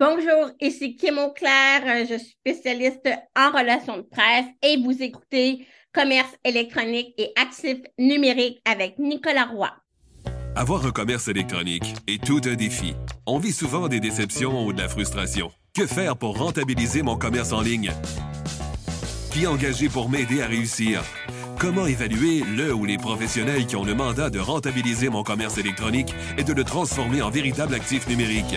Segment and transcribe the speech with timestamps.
[0.00, 5.68] Bonjour, ici Kim Auclair, euh, je suis spécialiste en relations de presse et vous écoutez
[5.92, 9.70] Commerce électronique et actifs numériques avec Nicolas Roy.
[10.56, 12.94] Avoir un commerce électronique est tout un défi.
[13.24, 15.52] On vit souvent des déceptions ou de la frustration.
[15.76, 17.92] Que faire pour rentabiliser mon commerce en ligne?
[19.30, 21.04] Qui engager pour m'aider à réussir?
[21.60, 26.12] Comment évaluer le ou les professionnels qui ont le mandat de rentabiliser mon commerce électronique
[26.36, 28.56] et de le transformer en véritable actif numérique?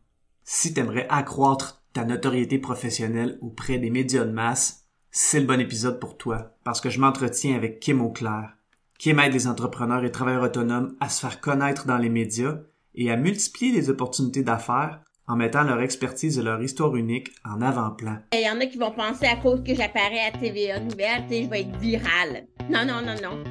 [0.53, 5.61] Si tu aimerais accroître ta notoriété professionnelle auprès des médias de masse, c'est le bon
[5.61, 8.57] épisode pour toi parce que je m'entretiens avec Kim Auclair.
[8.99, 12.57] Kim aide les entrepreneurs et travailleurs autonomes à se faire connaître dans les médias
[12.95, 17.61] et à multiplier les opportunités d'affaires en mettant leur expertise et leur histoire unique en
[17.61, 18.17] avant-plan.
[18.33, 21.49] Il y en a qui vont penser à cause que j'apparais à TVA Nouvelle, je
[21.49, 22.47] vais être virale.
[22.69, 23.41] Non, non, non, non.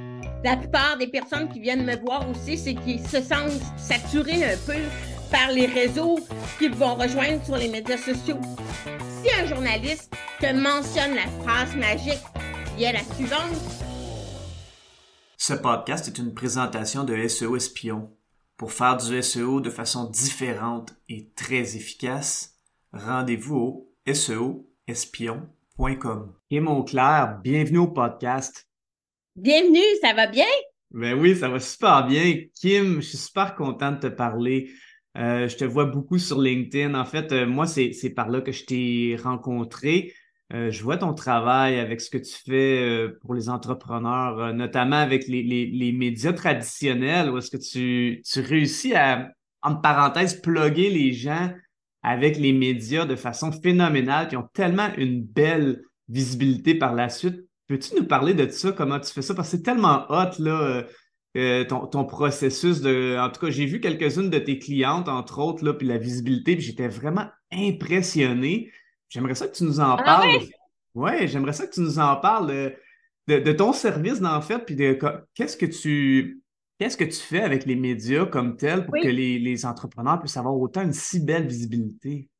[0.45, 4.57] La plupart des personnes qui viennent me voir aussi, c'est qu'ils se sentent saturés un
[4.67, 4.81] peu
[5.31, 6.19] par les réseaux
[6.59, 8.41] qu'ils vont rejoindre sur les médias sociaux.
[9.23, 12.19] Si un journaliste te mentionne la phrase magique
[12.77, 13.57] qui est la suivante.
[15.37, 18.11] Ce podcast est une présentation de SEO Espion.
[18.57, 22.57] Pour faire du SEO de façon différente et très efficace,
[22.93, 26.35] rendez-vous au seoespion.com.
[26.51, 28.69] Et mon clair, bienvenue au podcast.
[29.37, 30.45] Bienvenue, ça va bien?
[30.91, 32.43] Ben oui, ça va super bien.
[32.55, 34.71] Kim, je suis super content de te parler.
[35.17, 36.95] Euh, je te vois beaucoup sur LinkedIn.
[36.95, 40.13] En fait, euh, moi, c'est par là que je t'ai rencontré.
[40.53, 45.29] Euh, je vois ton travail avec ce que tu fais pour les entrepreneurs, notamment avec
[45.29, 49.31] les, les, les, médias traditionnels, où est-ce que tu, tu réussis à,
[49.63, 51.53] en parenthèse, plugger les gens
[52.03, 57.45] avec les médias de façon phénoménale, qui ont tellement une belle visibilité par la suite.
[57.69, 59.35] Peux-tu nous parler de ça, comment tu fais ça?
[59.35, 60.85] Parce que c'est tellement hot, là.
[61.37, 63.17] Euh, ton, processus de.
[63.17, 66.57] En tout cas, j'ai vu quelques-unes de tes clientes, entre autres, là, puis la visibilité,
[66.57, 68.73] puis j'étais vraiment impressionné.
[69.09, 70.41] J'aimerais ça que tu nous en ah parles.
[70.97, 72.75] ouais, j'aimerais ça que tu nous en parles
[73.29, 74.99] de, ton service, en fait, puis de
[75.35, 76.43] qu'est-ce que tu.
[76.81, 80.39] Qu'est-ce que tu fais avec les médias comme tel pour que les, les entrepreneurs puissent
[80.39, 82.31] avoir autant une si belle visibilité?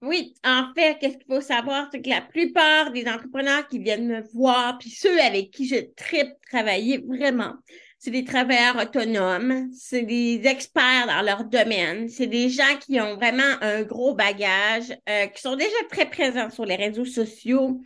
[0.00, 4.06] Oui, en fait, qu'est-ce qu'il faut savoir, c'est que la plupart des entrepreneurs qui viennent
[4.06, 7.54] me voir, puis ceux avec qui je tripe travailler vraiment,
[8.04, 13.14] c'est des travailleurs autonomes, c'est des experts dans leur domaine, c'est des gens qui ont
[13.14, 17.80] vraiment un gros bagage, euh, qui sont déjà très présents sur les réseaux sociaux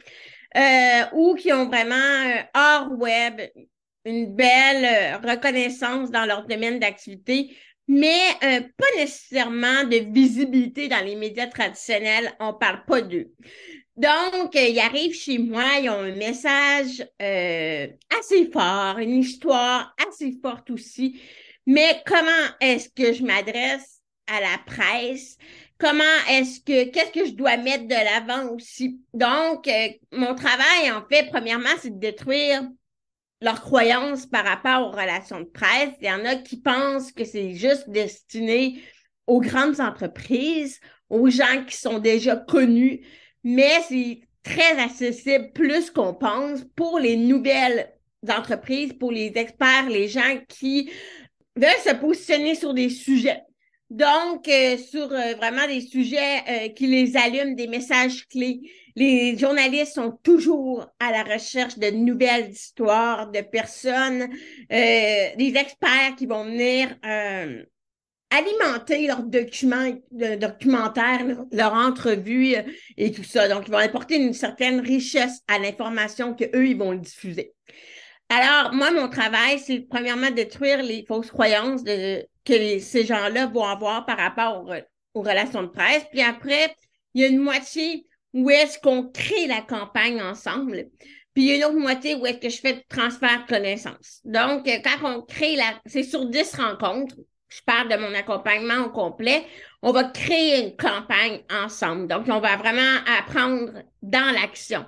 [0.57, 3.41] euh, ou qui ont vraiment euh, hors web
[4.05, 7.57] une belle reconnaissance dans leur domaine d'activité,
[7.87, 12.33] mais pas nécessairement de visibilité dans les médias traditionnels.
[12.41, 13.31] On parle pas d'eux.
[13.99, 19.93] Donc, euh, ils arrivent chez moi, ils ont un message euh, assez fort, une histoire
[20.07, 21.21] assez forte aussi.
[21.67, 25.37] Mais comment est-ce que je m'adresse à la presse?
[25.79, 29.01] Comment est-ce que, qu'est-ce que je dois mettre de l'avant aussi?
[29.15, 32.63] Donc, euh, mon travail, en fait, premièrement, c'est de détruire
[33.41, 35.95] leurs croyances par rapport aux relations de presse.
[36.01, 38.81] Il y en a qui pensent que c'est juste destiné
[39.27, 40.79] aux grandes entreprises,
[41.11, 43.05] aux gens qui sont déjà connus
[43.45, 47.93] mais c'est très accessible, plus qu'on pense, pour les nouvelles
[48.29, 50.91] entreprises, pour les experts, les gens qui
[51.57, 53.43] veulent se positionner sur des sujets.
[53.91, 58.61] Donc, euh, sur euh, vraiment des sujets euh, qui les allument, des messages clés.
[58.95, 64.29] Les journalistes sont toujours à la recherche de nouvelles histoires, de personnes,
[64.69, 66.97] des experts qui vont venir
[68.31, 72.63] alimenter leurs documents, de, documentaires, leur, entrevue euh,
[72.97, 73.49] et tout ça.
[73.49, 77.55] Donc, ils vont apporter une certaine richesse à l'information qu'eux, ils vont diffuser.
[78.29, 83.47] Alors, moi, mon travail, c'est premièrement de détruire les fausses croyances de, que ces gens-là
[83.47, 84.67] vont avoir par rapport
[85.15, 86.05] aux, relations de presse.
[86.13, 86.75] Puis après,
[87.15, 90.89] il y a une moitié où est-ce qu'on crée la campagne ensemble.
[91.35, 93.49] Puis il y a une autre moitié où est-ce que je fais le transfert de
[93.49, 94.21] connaissances.
[94.25, 95.81] Donc, euh, quand on crée la...
[95.87, 97.17] C'est sur 10 rencontres
[97.49, 99.45] je parle de mon accompagnement au complet,
[99.83, 102.07] on va créer une campagne ensemble.
[102.09, 103.71] Donc, on va vraiment apprendre
[104.03, 104.85] dans l'action.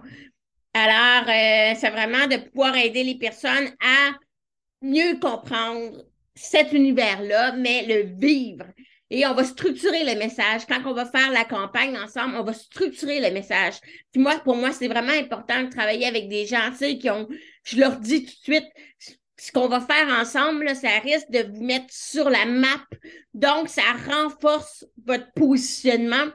[0.74, 4.12] Alors, euh, c'est vraiment de pouvoir aider les personnes à
[4.82, 6.04] mieux comprendre
[6.34, 8.64] cet univers-là, mais le vivre.
[9.12, 10.66] et on va structurer le message.
[10.68, 13.74] Quand on va faire la campagne ensemble, on va structurer le message.
[14.12, 17.10] Puis moi, pour moi, c'est vraiment important de travailler avec des gens, tu sais, qui
[17.10, 17.28] ont,
[17.64, 18.68] je leur dis tout de suite,
[19.40, 22.84] ce qu'on va faire ensemble, ça risque de vous mettre sur la map.
[23.32, 26.26] Donc, ça renforce votre positionnement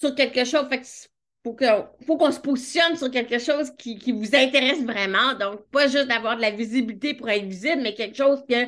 [0.00, 0.66] sur quelque chose.
[0.68, 0.82] Fait
[1.44, 1.56] faut
[2.04, 5.34] faut qu'on se positionne sur quelque chose qui, qui, vous intéresse vraiment.
[5.38, 8.66] Donc, pas juste d'avoir de la visibilité pour être visible, mais quelque chose que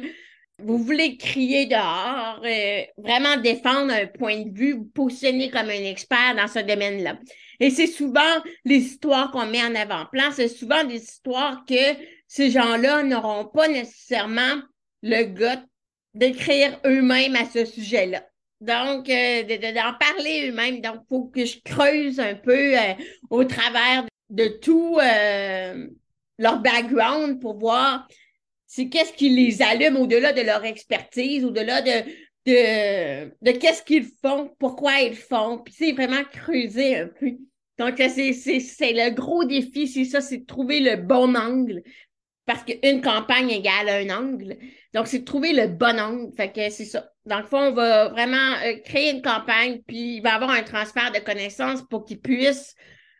[0.62, 5.84] vous voulez crier dehors, euh, vraiment défendre un point de vue, vous positionner comme un
[5.84, 7.18] expert dans ce domaine-là.
[7.58, 8.20] Et c'est souvent
[8.64, 11.74] les histoires qu'on met en avant-plan, c'est souvent des histoires que
[12.30, 14.62] ces gens-là n'auront pas nécessairement
[15.02, 15.60] le goût
[16.14, 18.24] d'écrire eux-mêmes à ce sujet-là.
[18.60, 20.80] Donc, euh, d'en parler eux-mêmes.
[20.80, 22.94] Donc, il faut que je creuse un peu euh,
[23.30, 25.88] au travers de, tout euh,
[26.38, 28.06] leur background pour voir
[28.68, 32.10] c'est qu'est-ce qui les allume au-delà de leur expertise, au-delà de,
[32.46, 35.58] de, de qu'est-ce qu'ils font, pourquoi ils font.
[35.58, 37.32] Puis c'est vraiment creuser un peu.
[37.76, 41.82] Donc, c'est le gros défi, c'est ça, c'est de trouver le bon angle
[42.50, 44.56] parce qu'une campagne égale un angle.
[44.92, 46.34] Donc, c'est de trouver le bon angle.
[46.36, 47.08] Fait que c'est ça.
[47.24, 50.50] Dans le fond, on va vraiment euh, créer une campagne, puis il va y avoir
[50.50, 52.74] un transfert de connaissances pour qu'ils puissent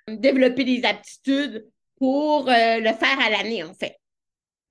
[0.08, 1.64] développer des aptitudes
[1.96, 3.94] pour euh, le faire à l'année, en fait.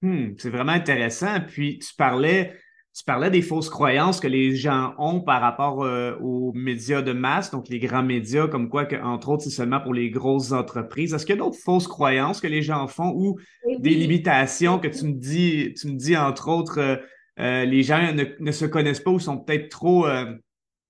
[0.01, 1.39] Hmm, c'est vraiment intéressant.
[1.47, 2.53] Puis, tu parlais
[2.95, 7.13] tu parlais des fausses croyances que les gens ont par rapport euh, aux médias de
[7.13, 10.51] masse, donc les grands médias, comme quoi, que, entre autres, c'est seulement pour les grosses
[10.51, 11.13] entreprises.
[11.13, 13.37] Est-ce qu'il y a d'autres fausses croyances que les gens font ou
[13.79, 16.95] des limitations que tu me dis, tu me dis, entre autres, euh,
[17.39, 20.05] euh, les gens ne, se connaissent pas ou sont peut-être trop,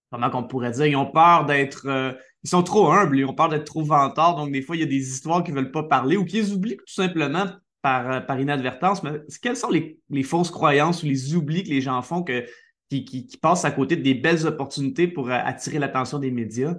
[0.09, 3.49] comment qu'on pourrait dire, ils ont peur d'être, ils sont trop humbles, ils ont peur
[3.49, 5.83] d'être trop vantards, donc des fois, il y a des histoires qu'ils ne veulent pas
[5.83, 7.45] parler ou qu'ils oublient tout simplement
[7.85, 12.01] euh, par, inadvertance, mais quelles sont les, fausses croyances ou les oublis que les gens
[12.01, 12.25] font
[12.89, 16.75] qui, passent à côté des belles opportunités pour euh, attirer l'attention des médias?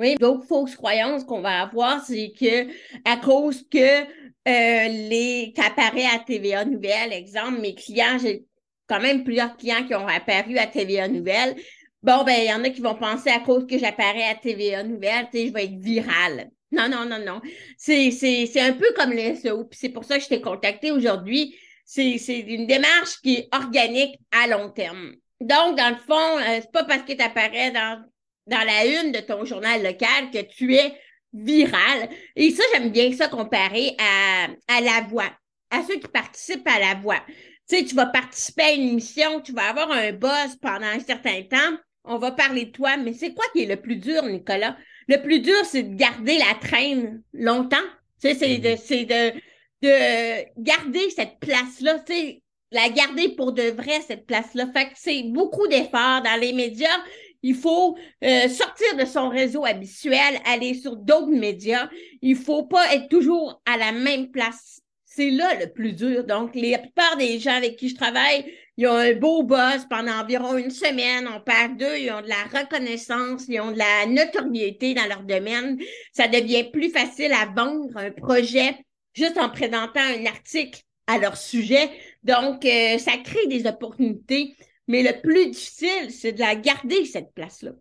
[0.00, 2.66] Oui, d'autres fausses croyances qu'on va avoir, c'est que
[3.04, 8.44] à cause que euh, les qu'apparaît à TVA Nouvelle, exemple, mes clients, j'ai
[8.88, 11.54] quand même plusieurs clients qui ont apparu à TVA Nouvelle.
[12.02, 14.82] Bon, ben, il y en a qui vont penser à cause que j'apparais à TVA
[14.82, 16.50] Nouvelle, tu sais, je vais être virale.
[16.72, 17.40] Non, non, non, non.
[17.76, 21.56] C'est un peu comme le SEO, puis c'est pour ça que je t'ai contacté aujourd'hui.
[21.84, 25.14] C'est une démarche qui est organique à long terme.
[25.40, 28.04] Donc, dans le fond, euh, c'est pas parce que tu apparais dans,
[28.46, 30.94] dans la une de ton journal local que tu es
[31.32, 32.08] viral.
[32.36, 35.30] Et ça, j'aime bien ça comparer à, à la voix,
[35.70, 37.20] à ceux qui participent à la voix.
[37.68, 41.00] Tu sais, tu vas participer à une émission, tu vas avoir un buzz pendant un
[41.00, 44.22] certain temps, on va parler de toi, mais c'est quoi qui est le plus dur,
[44.24, 44.76] Nicolas?
[45.10, 47.76] Le plus dur, c'est de garder la traîne longtemps.
[48.22, 48.76] Tu sais, c'est de, mhm.
[48.76, 49.40] c'est de,
[49.82, 54.68] de garder cette place-là, tu sais, la garder pour de vrai, cette place-là.
[54.72, 56.96] Fait que c'est beaucoup d'efforts dans les médias.
[57.42, 61.88] Il faut euh, sortir de son réseau habituel, aller sur d'autres médias.
[62.22, 64.80] Il faut pas être toujours à la même place.
[65.04, 66.22] C'est là le plus dur.
[66.22, 68.44] Donc, la plupart des gens avec qui je travaille,
[68.80, 71.28] ils ont un beau boss pendant environ une semaine.
[71.28, 75.22] On perd d'eux, ils ont de la reconnaissance, ils ont de la notoriété dans leur
[75.22, 75.78] domaine.
[76.14, 78.74] Ça devient plus facile à vendre un projet
[79.12, 81.90] juste en présentant un article à leur sujet.
[82.22, 84.56] Donc, euh, ça crée des opportunités.
[84.88, 87.72] Mais le plus difficile, c'est de la garder, cette place-là.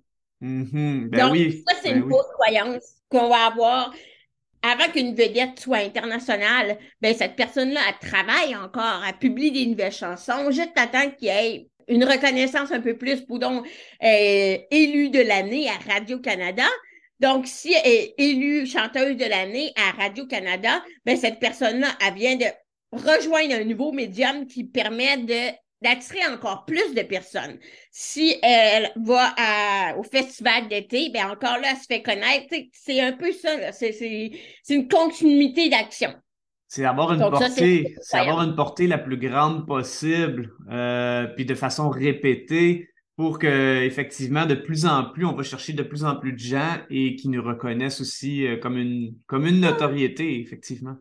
[0.41, 1.09] Mm-hmm.
[1.11, 3.93] Ben Donc, ça, c'est ben une fausse croyance qu'on va avoir
[4.61, 9.91] avant qu'une vedette soit internationale, ben cette personne-là, elle travaille encore, elle publie des nouvelles
[9.91, 13.65] chansons, juste attends qu'il y ait une reconnaissance un peu plus, pour donc
[14.03, 16.65] euh, élue de l'année à Radio-Canada.
[17.19, 22.35] Donc, si elle est élue chanteuse de l'année à Radio-Canada, ben cette personne-là, elle vient
[22.35, 22.45] de
[22.91, 27.57] rejoindre un nouveau médium qui permet de d'attirer encore plus de personnes.
[27.91, 29.33] Si elle va
[29.97, 32.53] au festival d'été, ben encore là, elle se fait connaître.
[32.73, 33.71] C'est un peu ça.
[33.71, 34.31] C'est
[34.69, 36.13] une continuité d'action.
[36.67, 41.55] C'est avoir une portée, c'est avoir une portée la plus grande possible, euh, puis de
[41.55, 46.15] façon répétée pour que effectivement de plus en plus on va chercher de plus en
[46.15, 50.95] plus de gens et qui nous reconnaissent aussi euh, comme une comme une notoriété effectivement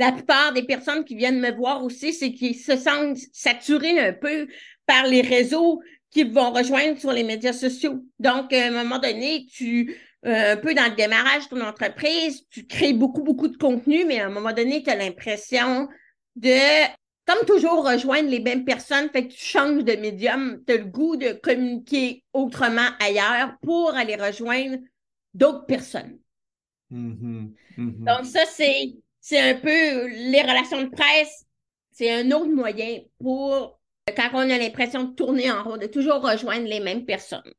[0.00, 4.14] la plupart des personnes qui viennent me voir aussi, c'est qu'ils se sentent saturés un
[4.14, 4.48] peu
[4.86, 8.02] par les réseaux qu'ils vont rejoindre sur les médias sociaux.
[8.18, 12.46] Donc, à un moment donné, tu, euh, un peu dans le démarrage de ton entreprise,
[12.48, 15.86] tu crées beaucoup, beaucoup de contenu, mais à un moment donné, tu as l'impression
[16.34, 16.86] de,
[17.26, 20.84] comme toujours, rejoindre les mêmes personnes, fait que tu changes de médium, tu as le
[20.84, 24.78] goût de communiquer autrement ailleurs pour aller rejoindre
[25.34, 26.18] d'autres personnes.
[26.90, 27.50] Mm-hmm.
[27.76, 28.04] Mm-hmm.
[28.06, 31.46] Donc, ça, c'est c'est un peu les relations de presse,
[31.92, 33.80] c'est un autre moyen pour
[34.16, 37.52] quand on a l'impression de tourner en rond, de toujours rejoindre les mêmes personnes.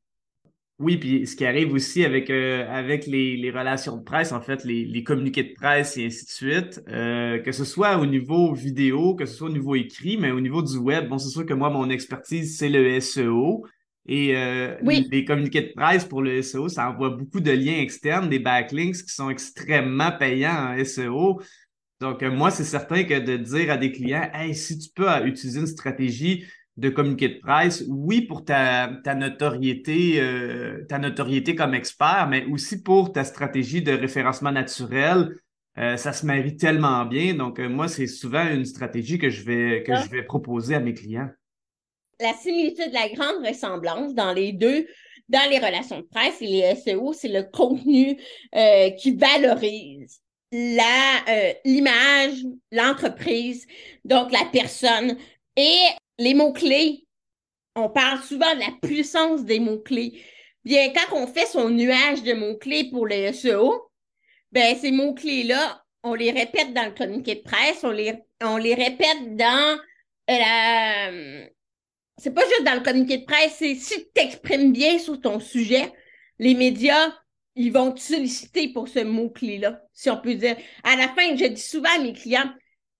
[0.80, 2.66] Oui, puis ce qui arrive aussi avec, euh,
[3.06, 6.82] les, relations de presse, en fait, les, les, communiqués de presse et ainsi de suite,
[6.88, 10.42] euh, que ce soit au niveau vidéo, que ce soit au niveau écrit, mais au
[10.42, 13.64] niveau du web, bon, c'est sûr que moi, mon expertise, c'est le SEO.
[14.08, 18.30] Et euh, les communiqués de presse pour le SEO, ça envoie beaucoup de liens externes,
[18.30, 21.42] des backlinks qui sont extrêmement payants en SEO.
[22.00, 25.60] Donc, moi, c'est certain que de dire à des clients, hey, si tu peux utiliser
[25.60, 26.46] une stratégie
[26.78, 32.46] de communiqué de presse, oui, pour ta, ta notoriété, euh, ta notoriété comme expert, mais
[32.46, 35.36] aussi pour ta stratégie de référencement naturel.
[35.78, 37.34] Euh, ça se marie tellement bien.
[37.34, 40.80] Donc, euh, moi, c'est souvent une stratégie que je vais, que je vais proposer à
[40.80, 41.30] mes clients.
[42.22, 44.88] La similitude, la grande ressemblance dans les deux,
[45.30, 48.18] dans les relations de presse et les SEO, c'est le contenu
[48.98, 53.66] qui valorise la l'image, l'entreprise,
[54.04, 55.18] donc la personne.
[55.56, 55.78] Et
[56.18, 57.06] les mots-clés,
[57.76, 60.22] on parle souvent de la puissance des mots-clés.
[60.64, 63.90] Bien, quand on fait son nuage de mots-clés pour le SEO,
[64.52, 68.14] ben, ces mots-clés-là, on les répète dans le communiqué de presse, on les,
[68.44, 69.78] on les répète dans
[70.30, 71.12] euh, la.
[72.22, 75.40] C'est pas juste dans le communiqué de presse, c'est si tu t'exprimes bien sur ton
[75.40, 75.92] sujet,
[76.38, 77.16] les médias,
[77.56, 80.56] ils vont te solliciter pour ce mot-clé-là, si on peut dire.
[80.84, 82.52] À la fin, je dis souvent à mes clients,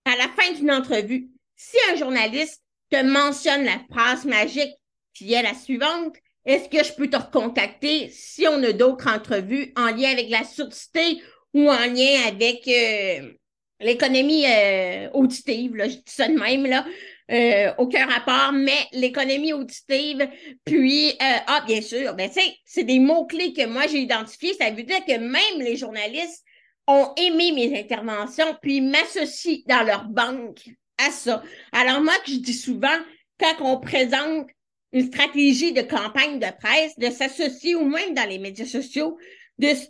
[0.06, 4.74] à la fin d'une entrevue, si un journaliste te mentionne la phrase magique
[5.14, 6.16] qui est la suivante.
[6.44, 10.42] Est-ce que je peux te recontacter si on a d'autres entrevues en lien avec la
[10.42, 11.22] surdité
[11.54, 13.32] ou en lien avec euh,
[13.78, 15.76] l'économie euh, auditive?
[15.76, 16.84] Là, je dis ça de même, là?
[17.30, 20.28] Euh, aucun rapport, mais l'économie auditive,
[20.64, 22.28] puis, ah, bien sûr, ben,
[22.64, 24.54] c'est des mots-clés que moi j'ai identifiés.
[24.54, 26.44] Ça veut dire que même les journalistes
[26.86, 31.42] ont aimé mes interventions, puis m'associent dans leur banque à ça.
[31.72, 32.98] Alors moi, que je dis souvent,
[33.38, 34.48] quand on présente
[34.92, 39.16] une stratégie de campagne de presse, de s'associer ou même dans les médias sociaux,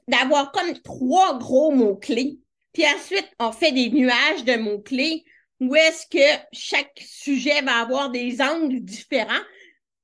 [0.06, 2.38] d'avoir comme trois gros mots-clés.
[2.72, 5.24] Puis ensuite, on fait des nuages de mots-clés
[5.62, 9.44] où est-ce que chaque sujet va avoir des angles différents?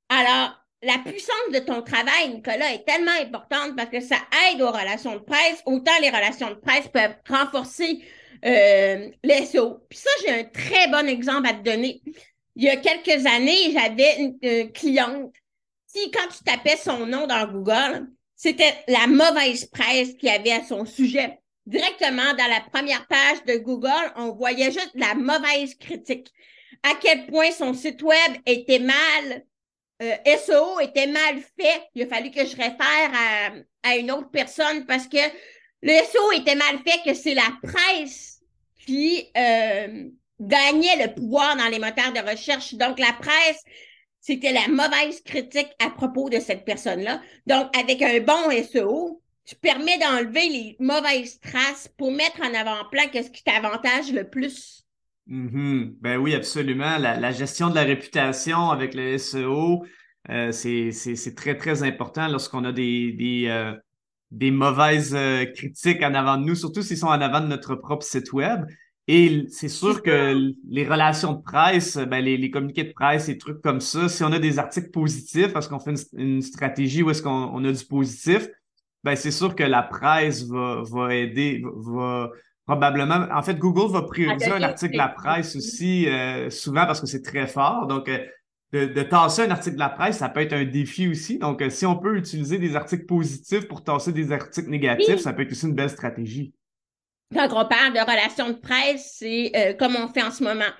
[0.09, 4.71] Alors, la puissance de ton travail, Nicolas, est tellement importante parce que ça aide aux
[4.71, 5.61] relations de presse.
[5.67, 8.05] Autant les relations de presse peuvent renforcer
[8.45, 9.85] euh, les SEO.
[9.89, 12.03] Puis ça, j'ai un très bon exemple à te donner.
[12.55, 15.33] Il y a quelques années, j'avais une, cliente
[15.93, 20.53] qui, quand tu tapais son nom dans Google, c'était la mauvaise presse qu'il y avait
[20.53, 21.41] à son sujet.
[21.69, 26.33] Directement dans la première page de Google, on voyait juste la mauvaise critique.
[26.83, 29.45] À quel point son site web était mal,
[30.01, 31.83] euh, SEO était mal fait.
[31.95, 33.51] Il a fallu que je réfère à,
[33.83, 35.19] à une autre personne parce que
[35.83, 38.41] le SEO était mal fait, que c'est la presse
[38.87, 40.09] qui euh,
[40.41, 42.77] gagnait le pouvoir dans les moteurs de recherche.
[42.77, 43.63] Donc, la presse,
[44.23, 47.21] c'était la mauvaise critique à propos de cette personne-là.
[47.47, 53.05] Donc, avec un bon SEO, tu permets d'enlever les mauvaises traces pour mettre en avant-plan
[53.11, 54.85] qu'est-ce qui t'avantage le plus.
[55.27, 55.95] Mm-hmm.
[56.03, 56.99] Ben oui, absolument.
[56.99, 59.87] La, gestion de la réputation avec le SEO,
[60.29, 63.73] euh, c'est très, très important lorsqu'on a des, des, euh,
[64.31, 67.75] des mauvaises euh, critiques en avant de nous, surtout s'ils sont en avant de notre
[67.75, 68.67] propre site web.
[69.11, 73.39] Et c'est sûr que les relations de presse, ben les, les, communiqués de presse, et
[73.39, 77.09] trucs comme ça, si on a des articles positifs, parce qu'on fait une, stratégie où
[77.09, 78.51] est-ce qu'on a du positif,
[79.05, 82.31] ben c'est sûr que la presse va, va aider, va,
[82.69, 83.27] probablement.
[83.33, 87.07] En fait, Google va prioriser un article de la presse aussi, euh, souvent parce que
[87.07, 87.87] c'est très fort.
[87.87, 88.19] Donc, euh,
[88.73, 91.39] de, de, tasser un article de la presse, ça peut être un défi aussi.
[91.39, 95.33] Donc, euh, si on peut utiliser des articles positifs pour tasser des articles négatifs, ça
[95.33, 96.53] peut être aussi une belle stratégie.
[97.35, 100.71] Quand on parle de relations de presse, c'est comme on fait en ce moment,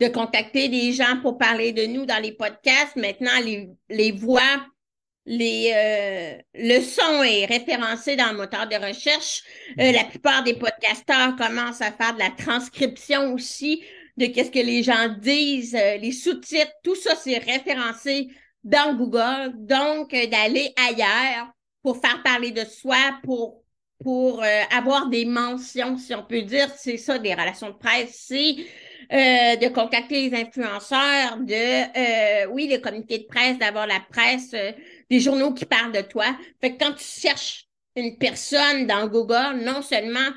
[0.00, 2.96] de contacter des gens pour parler de nous dans les podcasts.
[2.96, 4.64] Maintenant, les, les voix,
[5.28, 9.42] les, euh, le son est référencé dans le moteur de recherche.
[9.76, 13.82] la plupart des podcasteurs commencent à faire de la transcription aussi
[14.18, 18.28] de qu'est-ce que les gens disent, euh, les sous-titres, tout ça, c'est référencé
[18.64, 19.52] dans Google.
[19.54, 23.62] Donc, euh, d'aller ailleurs pour faire parler de soi, pour,
[24.02, 28.24] pour euh, avoir des mentions, si on peut dire, c'est ça, des relations de presse,
[28.28, 28.56] c'est
[29.10, 34.54] de contacter les influenceurs, de, oui, les comités de presse, d'avoir la presse,
[35.10, 36.26] des journaux qui parlent de toi.
[36.60, 40.30] Fait que quand tu cherches une personne dans Google, non seulement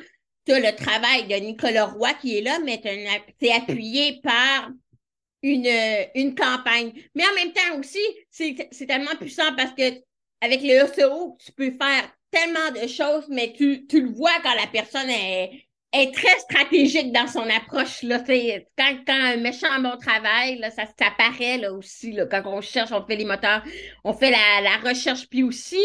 [0.45, 2.81] tu as le travail de Nicolas Roy qui est là, mais
[3.39, 4.69] c'est appuyé par
[5.43, 5.69] une,
[6.15, 6.93] une campagne.
[7.15, 7.99] Mais en même temps aussi,
[8.29, 10.01] c'est tellement puissant parce que
[10.41, 14.55] avec le SEO, tu peux faire tellement de choses, mais tu, tu le vois quand
[14.55, 18.01] la personne est, est très stratégique dans son approche.
[18.03, 18.19] Là,
[18.77, 22.11] quand, quand un méchant bon travail, là, ça, ça paraît là, aussi.
[22.13, 23.63] Là, quand on cherche, on fait les moteurs,
[24.03, 25.27] on fait la, la recherche.
[25.29, 25.81] Puis aussi,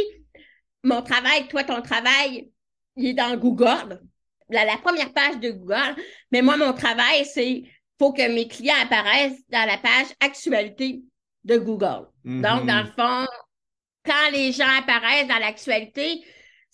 [0.82, 2.50] mon travail, toi, ton travail,
[2.96, 4.00] il est dans Google,
[4.48, 5.96] la, la première page de Google.
[6.30, 7.64] Mais moi, mon travail, c'est
[7.98, 11.00] faut que mes clients apparaissent dans la page actualité
[11.44, 12.06] de Google.
[12.24, 12.86] Donc, dans Mhm.
[12.86, 13.26] le fond,
[14.04, 16.22] quand les gens apparaissent dans l'actualité,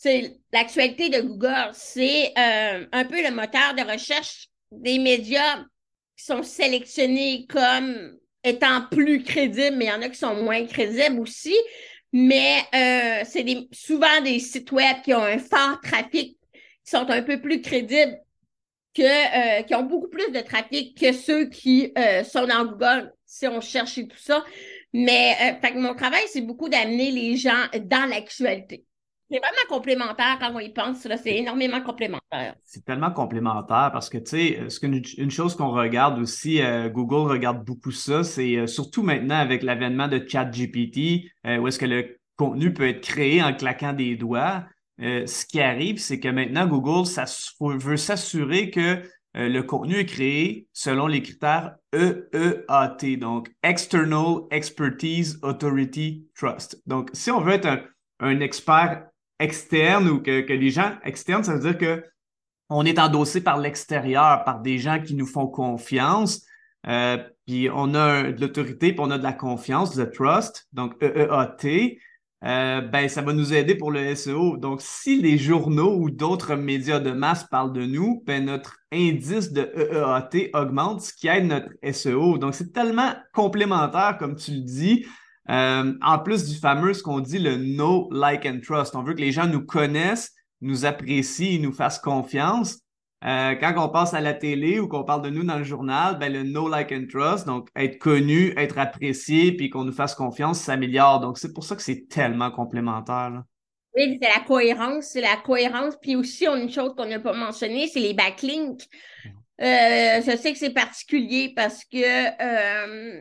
[0.02, 5.58] c'est l'actualité de Google, c'est euh, un peu le moteur de recherche des médias
[6.16, 10.66] qui sont sélectionnés comme étant plus crédibles, mais il y en a qui sont moins
[10.66, 11.54] crédibles aussi.
[12.12, 17.22] Mais euh, c'est souvent des sites web qui ont un fort trafic, qui sont un
[17.22, 18.18] peu plus crédibles
[18.94, 21.94] que euh, qui ont beaucoup plus de trafic que ceux qui
[22.28, 24.44] sont dans Google si on cherche et tout ça.
[24.92, 28.84] Mais fait que mon travail, c'est beaucoup d'amener les gens dans l'actualité.
[29.32, 30.98] C'est vraiment complémentaire quand on y pense.
[31.22, 32.54] C'est énormément complémentaire.
[32.64, 36.60] C'est tellement complémentaire parce que, tu sais, euh, ce qu'une- une chose qu'on regarde aussi,
[36.60, 41.66] euh, Google regarde beaucoup ça, c'est euh, surtout maintenant avec l'avènement de ChatGPT, euh, où
[41.68, 44.64] est-ce que le contenu peut être créé en claquant des doigts.
[44.98, 49.02] Ce qui arrive, c'est que maintenant, Google s'ass- veut s'assurer que
[49.34, 56.80] le contenu est créé selon les critères EEAT, donc External Expertise Authority Trust.
[56.86, 57.80] Donc, si on veut être un,
[58.20, 59.06] un expert
[59.42, 62.04] externe ou que, que les gens externes, ça veut dire que
[62.70, 66.46] on est endossé par l'extérieur, par des gens qui nous font confiance.
[66.88, 70.94] Euh, puis on a de l'autorité, puis on a de la confiance, de trust, donc
[71.02, 71.98] EEAT.
[72.44, 74.56] Euh, ben, ça va nous aider pour le SEO.
[74.56, 79.52] Donc, si les journaux ou d'autres médias de masse parlent de nous, ben, notre indice
[79.52, 82.38] de EEAT augmente, ce qui aide notre SEO.
[82.38, 85.06] Donc, c'est tellement complémentaire, comme tu le dis.
[85.50, 88.94] Euh, en plus du fameux, ce qu'on dit, le know, like and trust.
[88.94, 92.78] On veut que les gens nous connaissent, nous apprécient, nous fassent confiance.
[93.24, 96.18] Euh, quand on passe à la télé ou qu'on parle de nous dans le journal,
[96.18, 100.14] ben le know, like and trust, donc être connu, être apprécié, puis qu'on nous fasse
[100.14, 101.20] confiance, s'améliore.
[101.20, 103.30] Donc c'est pour ça que c'est tellement complémentaire.
[103.30, 103.44] là.
[103.94, 105.96] Oui, c'est la cohérence, c'est la cohérence.
[106.00, 108.88] Puis aussi, on a une chose qu'on n'a pas mentionnée, c'est les backlinks.
[109.60, 113.20] Euh, je sais que c'est particulier parce que euh,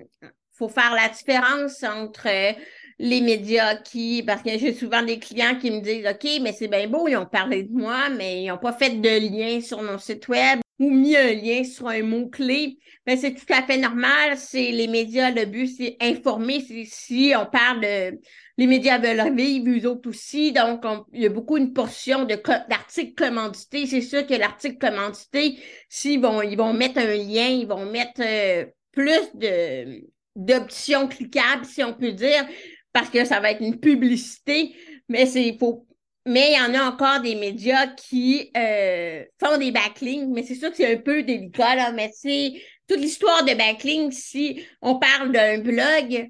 [0.62, 2.54] faut faire la différence entre euh,
[3.00, 6.68] les médias qui, parce que j'ai souvent des clients qui me disent, OK, mais c'est
[6.68, 9.82] bien beau, ils ont parlé de moi, mais ils n'ont pas fait de lien sur
[9.82, 12.78] mon site web ou mis un lien sur un mot-clé.
[13.06, 14.38] Ben, c'est tout à fait normal.
[14.38, 16.60] C'est les médias, le but, c'est informer.
[16.86, 18.20] Si on parle de
[18.58, 20.52] les médias veulent vivre, eux autres aussi.
[20.52, 22.36] Donc, on- il y a beaucoup une portion de
[22.70, 23.88] d'articles commandités.
[23.88, 25.58] C'est sûr que l'article commandité,
[25.90, 30.04] s'ils vont, ils vont mettre un lien, ils vont mettre euh, plus de
[30.36, 32.46] d'options cliquables, si on peut dire,
[32.94, 34.76] parce que ça va être une publicité.
[35.10, 35.86] Mais c'est faut.
[36.26, 40.54] Mais il y en a encore des médias qui euh, font des backlinks, mais c'est
[40.56, 41.92] sûr que c'est un peu délicat, là.
[41.92, 42.54] Mais c'est
[42.88, 46.30] toute l'histoire de backlinks, si on parle d'un blog,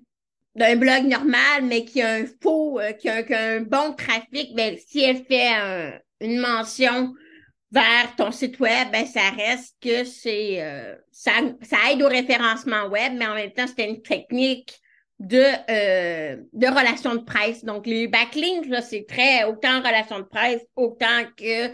[0.56, 4.78] d'un blog normal, mais qui a un faux, euh, qui, a, un bon trafic, ben,
[4.78, 7.14] si elle fait un- une mention
[7.72, 11.32] vers ton site web, ben, ça reste que c'est euh, ça,
[11.62, 14.82] ça aide au référencement web, mais en même temps, c'est une technique
[15.20, 17.64] de, euh, de relations de presse.
[17.64, 21.68] Donc, les backlinks, là, c'est très autant relation de presse, autant que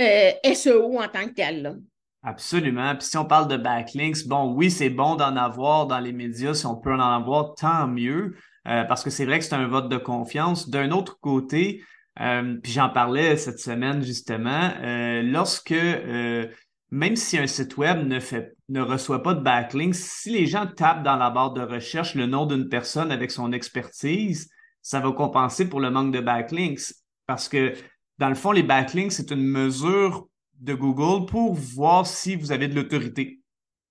[0.00, 1.78] euh, SEO en tant que tel.
[2.22, 2.96] Absolument.
[2.96, 6.54] Puis si on parle de backlinks, bon, oui, c'est bon d'en avoir dans les médias.
[6.54, 8.34] Si on peut en avoir, tant mieux.
[8.66, 10.68] Euh, parce que c'est vrai que c'est un vote de confiance.
[10.68, 11.82] D'un autre côté,
[12.20, 16.46] euh, puis j'en parlais cette semaine justement, euh, lorsque euh,
[16.90, 20.66] même si un site web ne fait ne reçoit pas de backlinks, si les gens
[20.66, 24.50] tapent dans la barre de recherche le nom d'une personne avec son expertise,
[24.82, 26.92] ça va compenser pour le manque de backlinks.
[27.26, 27.74] Parce que
[28.18, 30.28] dans le fond, les backlinks, c'est une mesure
[30.60, 33.40] de Google pour voir si vous avez de l'autorité.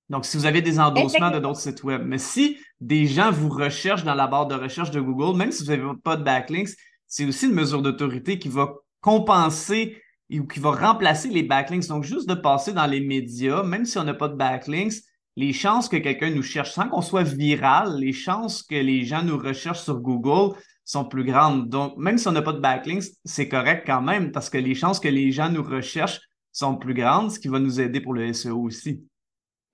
[0.09, 2.03] Donc, si vous avez des endossements de d'autres sites web.
[2.05, 5.63] Mais si des gens vous recherchent dans la barre de recherche de Google, même si
[5.63, 6.69] vous n'avez pas de backlinks,
[7.07, 11.87] c'est aussi une mesure d'autorité qui va compenser ou qui va remplacer les backlinks.
[11.87, 14.93] Donc, juste de passer dans les médias, même si on n'a pas de backlinks,
[15.35, 19.23] les chances que quelqu'un nous cherche, sans qu'on soit viral, les chances que les gens
[19.23, 21.69] nous recherchent sur Google sont plus grandes.
[21.69, 24.73] Donc, même si on n'a pas de backlinks, c'est correct quand même parce que les
[24.73, 28.13] chances que les gens nous recherchent sont plus grandes, ce qui va nous aider pour
[28.13, 29.03] le SEO aussi.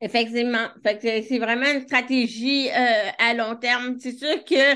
[0.01, 0.67] Effectivement.
[0.83, 3.95] C'est vraiment une stratégie euh, à long terme.
[3.99, 4.75] C'est sûr que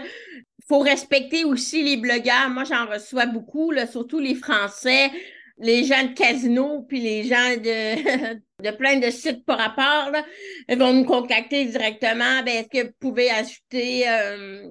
[0.67, 2.49] faut respecter aussi les blogueurs.
[2.49, 5.11] Moi, j'en reçois beaucoup, là, surtout les Français,
[5.59, 10.25] les gens de casino, puis les gens de, de plein de sites par rapport, là,
[10.69, 12.43] ils vont nous contacter directement.
[12.43, 14.67] Ben, est-ce que vous pouvez ajouter euh,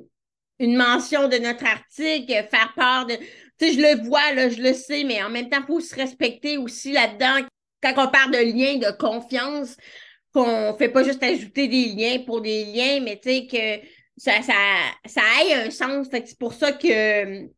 [0.59, 3.15] une mention de notre article, faire part de.
[3.59, 5.81] Tu sais, je le vois, là, je le sais, mais en même temps, il faut
[5.81, 7.47] se respecter aussi là-dedans.
[7.83, 9.77] Quand on parle de lien de confiance,
[10.35, 14.43] qu'on fait pas juste ajouter des liens pour des liens, mais tu sais que ça,
[14.43, 14.55] ça,
[15.05, 16.09] ça ait un sens.
[16.11, 17.49] C'est pour ça que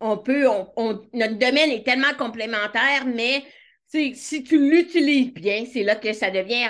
[0.00, 3.44] on peut, on, notre domaine est tellement complémentaire, mais
[3.86, 6.68] si tu l'utilises bien, c'est là que ça devient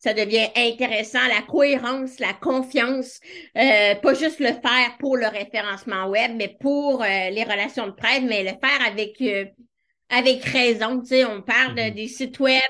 [0.00, 3.20] ça devient intéressant, la cohérence, la confiance,
[3.56, 7.92] euh, pas juste le faire pour le référencement web, mais pour euh, les relations de
[7.92, 9.44] presse, mais le faire avec euh,
[10.08, 11.00] avec raison.
[11.00, 11.94] Tu sais, on parle de, mm-hmm.
[11.94, 12.62] des sites web,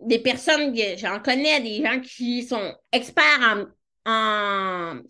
[0.00, 3.66] des personnes, j'en connais des gens qui sont experts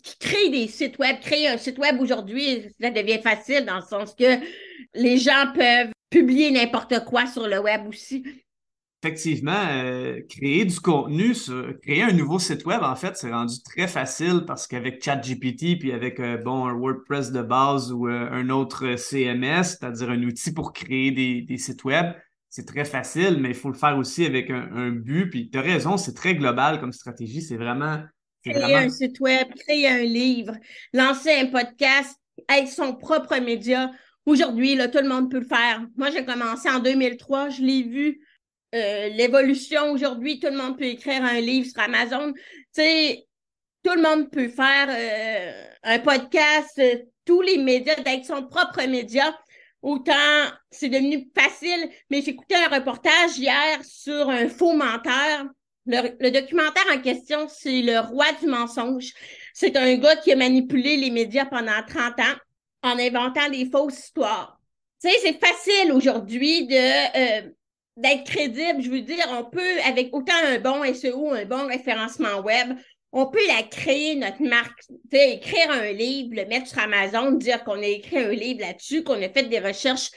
[0.01, 1.19] qui créent des sites web.
[1.21, 4.39] Créer un site web aujourd'hui, ça devient facile dans le sens que
[4.93, 8.23] les gens peuvent publier n'importe quoi sur le web aussi
[9.03, 11.33] effectivement, euh, créer du contenu,
[11.81, 15.91] créer un nouveau site web, en fait, c'est rendu très facile parce qu'avec ChatGPT, puis
[15.91, 20.53] avec euh, bon, un WordPress de base ou euh, un autre CMS, c'est-à-dire un outil
[20.53, 22.13] pour créer des, sites web,
[22.49, 25.29] c'est très facile, mais il faut le faire aussi avec un, but.
[25.29, 27.41] Puis tu as raison, c'est très global comme stratégie.
[27.41, 28.03] C'est vraiment.
[28.43, 30.55] Créer un site web, créer un livre,
[30.93, 33.91] lancer un podcast, être son propre média.
[34.25, 35.85] Aujourd'hui, là, tout le monde peut le faire.
[35.95, 38.21] Moi, j'ai commencé en 2003, je l'ai vu
[38.73, 42.31] euh, l'évolution aujourd'hui, tout le monde peut écrire un livre sur Amazon.
[42.33, 43.27] Tu sais,
[43.83, 48.87] tout le monde peut faire euh, un podcast, euh, tous les médias, d'être son propre
[48.87, 49.37] média.
[49.81, 50.13] Autant
[50.69, 55.45] c'est devenu facile, mais j'écoutais un reportage hier sur un faux menteur.
[55.85, 59.13] Le, le documentaire en question, c'est Le roi du mensonge.
[59.53, 62.35] C'est un gars qui a manipulé les médias pendant 30 ans
[62.83, 64.59] en inventant des fausses histoires.
[65.01, 67.51] Tu sais, c'est facile aujourd'hui de
[67.97, 72.39] d'être crédible, je veux dire, on peut, avec autant un bon SEO, un bon référencement
[72.39, 72.73] web,
[73.11, 77.81] on peut la créer, notre marque, écrire un livre, le mettre sur Amazon, dire qu'on
[77.81, 80.09] a écrit un livre là-dessus, qu'on a fait des recherches,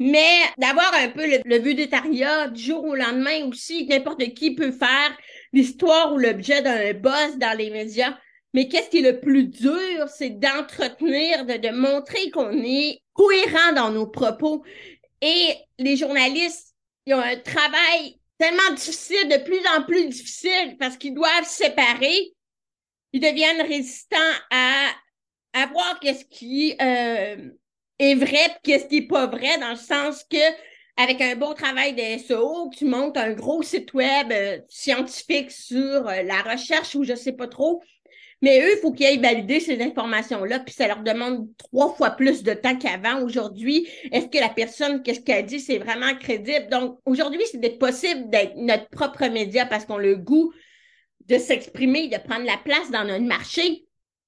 [0.00, 4.72] mais d'avoir un peu le, le végétariat du jour au lendemain aussi, n'importe qui peut
[4.72, 5.16] faire
[5.52, 8.18] l'histoire ou l'objet d'un boss dans les médias.
[8.52, 13.72] Mais qu'est-ce qui est le plus dur, c'est d'entretenir, de, de montrer qu'on est cohérent
[13.76, 14.64] dans nos propos.
[15.20, 16.70] Et les journalistes
[17.06, 22.32] ils ont un travail tellement difficile, de plus en plus difficile, parce qu'ils doivent séparer.
[23.12, 24.16] Ils deviennent résistants
[24.50, 24.86] à,
[25.52, 27.50] à voir qu'est-ce qui euh,
[28.00, 30.36] est vrai qu'est-ce qui est pas vrai, dans le sens que
[30.96, 36.08] avec un beau travail de SEO, tu montes un gros site web euh, scientifique sur
[36.08, 37.82] euh, la recherche ou je sais pas trop,
[38.42, 42.10] mais eux, il faut qu'ils aillent valider ces informations-là, puis ça leur demande trois fois
[42.10, 43.22] plus de temps qu'avant.
[43.22, 46.68] Aujourd'hui, est-ce que la personne, qu'est-ce qu'elle dit, c'est vraiment crédible?
[46.70, 50.52] Donc, aujourd'hui, c'est possible d'être notre propre média parce qu'on a le goût
[51.26, 53.84] de s'exprimer, de prendre la place dans notre marché.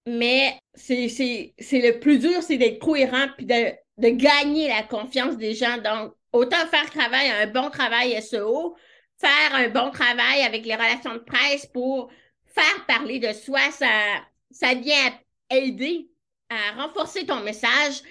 [0.06, 5.54] Mais c'est le plus dur, c'est d'être cohérent puis de, de gagner la confiance des
[5.54, 5.78] gens.
[5.78, 8.76] Donc, autant faire travail, un bon travail SEO,
[9.18, 12.10] faire un bon travail avec les relations de presse pour
[12.46, 13.88] faire parler de soi, ça,
[14.50, 15.12] ça vient
[15.50, 16.08] aider
[16.50, 18.02] à renforcer ton message.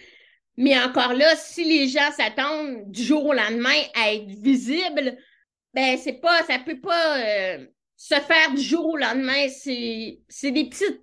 [0.58, 5.18] Mais encore là, si les gens s'attendent du jour au lendemain à être visibles,
[5.74, 9.48] ben c'est pas, ça peut pas euh, se faire du jour au lendemain.
[9.50, 11.02] C'est, c'est des petites,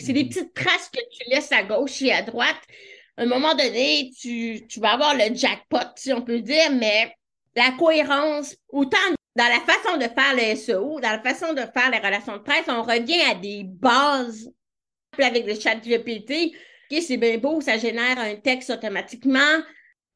[0.00, 0.28] c'est, des mhm.
[0.28, 2.60] petites traces que tu laisses à gauche et à droite.
[3.16, 7.14] À un moment donné, tu, tu vas avoir le jackpot, si on peut dire, mais
[7.54, 8.98] la cohérence, autant
[9.36, 12.42] dans la façon de faire le SEO, dans la façon de faire les relations de
[12.42, 14.50] presse, on revient à des bases
[15.18, 16.52] avec le chat GPT.
[16.90, 19.62] OK, c'est bien beau, ça génère un texte automatiquement,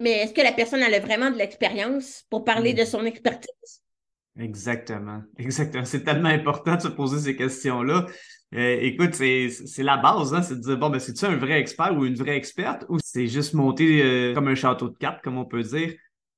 [0.01, 3.83] mais est-ce que la personne a vraiment de l'expérience pour parler de son expertise?
[4.39, 5.23] Exactement.
[5.39, 5.85] Exactement.
[5.85, 8.07] C'est tellement important de se poser ces questions-là.
[8.55, 11.97] Euh, écoute, c'est la base, hein, c'est de dire, bon, ben, c'est-tu un vrai expert
[11.97, 15.39] ou une vraie experte ou c'est juste monter euh, comme un château de cartes, comme
[15.39, 15.93] on peut dire?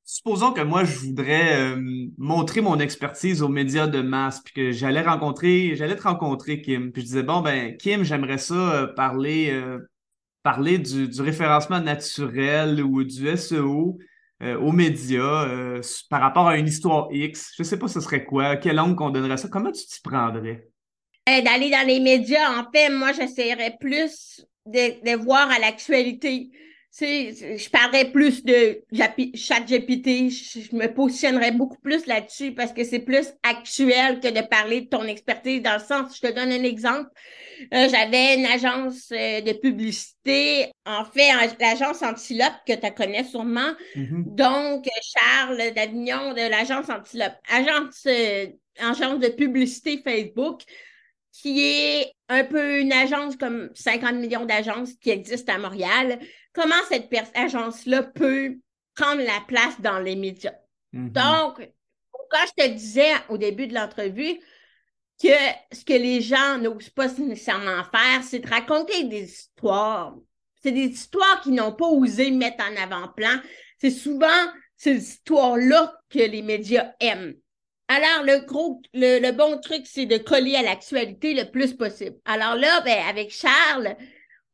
[0.08, 4.70] supposons que moi, je voudrais euh, montrer mon expertise aux médias de masse, puis que
[4.70, 6.92] j'allais rencontrer, j'allais te rencontrer, Kim.
[6.92, 9.60] Puis je disais, bon, ben, Kim, j'aimerais ça parler,
[10.44, 13.98] parler du, référencement naturel ou du SEO
[14.40, 17.54] aux médias par rapport à une histoire X.
[17.58, 19.48] Je sais pas ce serait quoi, quel angle qu'on donnerait ça.
[19.48, 20.68] Comment tu t'y prendrais?
[21.26, 26.50] D'aller dans les médias, en fait, moi, j'essaierais plus de, de voir à l'actualité
[27.00, 28.82] je parlerais plus de
[29.34, 34.46] chat GPT, je, me positionnerais beaucoup plus là-dessus parce que c'est plus actuel que de
[34.46, 37.10] parler de ton expertise dans le sens, je te donne un exemple.
[37.74, 43.72] Euh, j'avais une agence euh, de publicité, en fait, l'agence Antilope que tu connais sûrement.
[43.94, 44.34] Mm-hmm.
[44.34, 47.34] Donc, Charles d'Avignon de l'agence Antilope.
[47.50, 48.46] Agence, euh,
[48.78, 50.62] agence de publicité Facebook
[51.42, 56.18] qui est un peu une agence comme 50 millions d'agences qui existent à Montréal,
[56.52, 58.56] comment cette agence-là peut
[58.94, 60.54] prendre la place dans les médias?
[60.94, 61.12] Mm-hmm.
[61.12, 61.70] Donc,
[62.30, 64.38] quand je te disais au début de l'entrevue
[65.22, 65.28] que
[65.72, 70.14] ce que les gens n'osent pas nécessairement faire, c'est de raconter des histoires.
[70.62, 73.40] C'est des histoires qui n'ont pas osé mettre en avant-plan.
[73.78, 74.26] C'est souvent
[74.76, 77.34] ces histoires-là que les médias aiment.
[77.88, 82.16] Alors, le gros, le, bon truc, c'est de coller à l'actualité le plus possible.
[82.24, 83.96] Alors là, ben, avec Charles,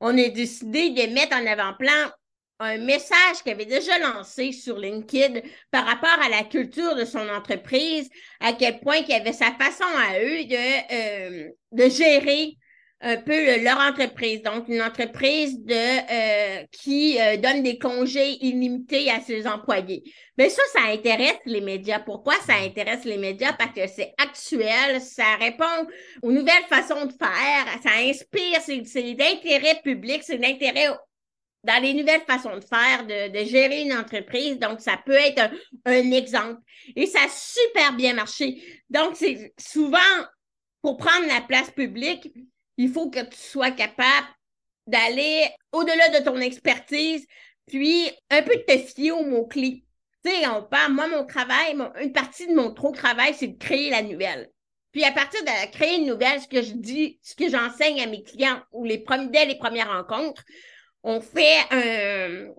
[0.01, 2.11] on a décidé de mettre en avant-plan
[2.59, 5.41] un message qu'il avait déjà lancé sur LinkedIn
[5.71, 8.09] par rapport à la culture de son entreprise,
[8.41, 12.57] à quel point il y avait sa façon à eux de, euh, de gérer
[13.03, 14.43] un peu leur entreprise.
[14.43, 20.05] Donc, une entreprise de euh, qui euh, donne des congés illimités à ses employés.
[20.39, 21.99] Mais ça, ça intéresse les médias.
[21.99, 23.53] Pourquoi ça intéresse les médias?
[23.55, 25.65] Parce que c'est actuel, ça répond
[26.23, 30.89] aux nouvelles façons de faire, ça inspire, c'est d'intérêt public, c'est d'intérêt
[31.65, 34.59] dans les nouvelles façons de faire, de, de, gérer une entreprise.
[34.59, 35.51] Donc, ça peut être un,
[35.93, 36.61] un exemple.
[36.97, 38.63] Et ça a super bien marché.
[38.91, 39.99] Donc, c'est souvent
[40.83, 42.33] pour prendre la place publique,
[42.77, 44.27] il faut que tu sois capable
[44.87, 47.27] d'aller au-delà de ton expertise,
[47.67, 49.85] puis un peu de te fier aux mots-clés.
[50.25, 53.91] Tu sais, on parle, moi, mon travail, une partie de mon travail, c'est de créer
[53.91, 54.51] la nouvelle.
[54.93, 58.07] Puis à partir de créer une nouvelle, ce que je dis, ce que j'enseigne à
[58.07, 60.45] mes clients ou les dès les premières rencontres,
[61.03, 61.61] on fait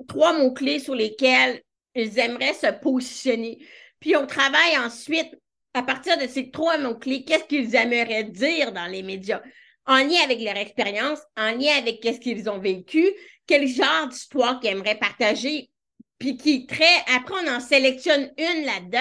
[0.07, 1.61] trois mots-clés sur lesquels
[1.95, 3.59] ils aimeraient se positionner.
[3.99, 5.29] Puis on travaille ensuite
[5.75, 9.41] à partir de ces trois mots-clés, qu'est-ce qu'ils aimeraient dire dans les médias?
[9.85, 13.05] En lien avec leur expérience, en lien avec qu'est-ce qu'ils ont vécu,
[13.45, 15.69] quel genre d'histoire qu'ils aimeraient partager,
[16.17, 18.99] puis qui très, après on en sélectionne une là-dedans,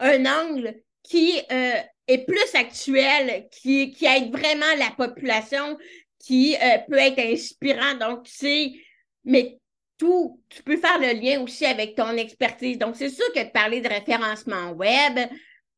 [0.00, 5.78] un angle qui euh, est plus actuel, qui, qui aide vraiment la population,
[6.18, 7.94] qui euh, peut être inspirant.
[7.94, 8.72] Donc, c'est,
[9.24, 9.58] mais
[9.98, 12.78] tout, tu peux faire le lien aussi avec ton expertise.
[12.78, 15.18] Donc, c'est sûr que de parler de référencement web,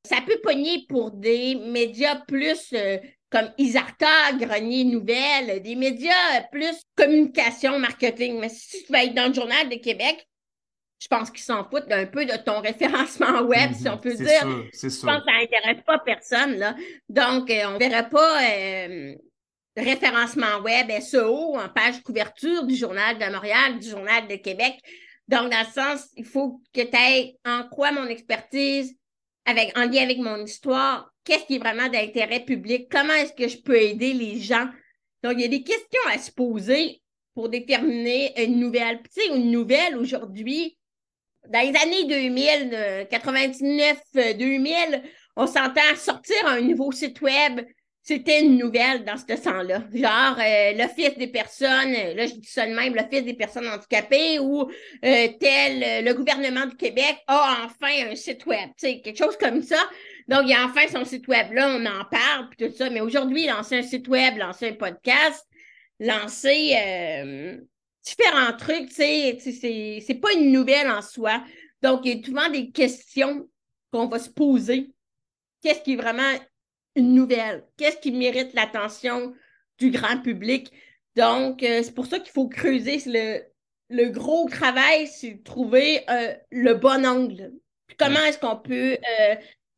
[0.04, 2.98] ça peut pogner pour des médias plus euh,
[3.30, 8.40] comme Isarta, Grenier Nouvelle, des médias plus communication, marketing.
[8.40, 10.26] Mais si tu vas être dans le Journal de Québec,
[11.00, 14.26] je pense qu'ils s'en foutent un peu de ton référencement web, si on peut dire.
[14.26, 16.56] je pense que ça n'intéresse pas personne.
[16.56, 16.74] Là.
[17.08, 19.14] Donc, euh, on ne verra pas euh,
[19.76, 24.74] référencement web SEO en page couverture du Journal de Montréal, du Journal de Québec.
[25.28, 28.92] Donc, dans le sens, il faut que tu aies en quoi mon expertise,
[29.44, 33.48] avec, en lien avec mon histoire, qu'est-ce qui est vraiment d'intérêt public, comment est-ce que
[33.48, 34.68] je peux aider les gens?
[35.22, 37.02] Donc, il y a des questions à se poser
[37.34, 39.00] pour déterminer une nouvelle.
[39.02, 40.78] Tu sais, une nouvelle aujourd'hui,
[41.48, 43.98] dans les années 2000, 99,
[44.38, 45.02] 2000,
[45.36, 47.60] on s'entend sortir un nouveau site web.
[48.02, 49.84] C'était une nouvelle dans ce sens-là.
[49.92, 54.38] Genre, euh, l'Office des personnes, là, je dis ça de même, l'Office des personnes handicapées
[54.38, 58.70] ou euh, tel, le gouvernement du Québec a enfin un site web.
[58.78, 59.78] Tu sais, quelque chose comme ça.
[60.28, 61.52] Donc, il a enfin son site web.
[61.52, 62.88] Là, on en parle, puis tout ça.
[62.88, 65.46] Mais aujourd'hui, lancer un site web, lancer un podcast,
[65.98, 67.58] lancer euh,
[68.02, 71.44] différents trucs, tu sais, c'est pas une nouvelle en soi.
[71.82, 73.48] Donc, il y a souvent des questions
[73.92, 74.90] qu'on va se poser.
[75.62, 76.32] Qu'est-ce qui est vraiment
[76.96, 77.64] une nouvelle?
[77.76, 79.34] Qu'est-ce qui mérite l'attention
[79.78, 80.72] du grand public?
[81.16, 83.40] Donc, euh, c'est pour ça qu'il faut creuser le,
[83.88, 87.52] le gros travail, c'est trouver euh, le bon angle.
[87.98, 88.96] comment est-ce qu'on peut